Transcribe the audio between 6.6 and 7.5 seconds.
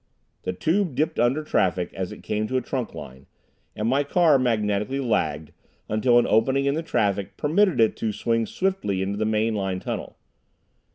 in the traffic